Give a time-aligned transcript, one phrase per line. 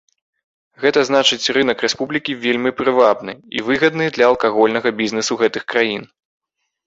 [0.83, 6.03] Гэта значыць рынак рэспублікі вельмі прывабны і выгадны для алкагольнага бізнесу гэтых краін.